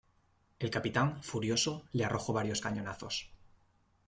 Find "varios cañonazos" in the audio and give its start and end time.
2.33-3.29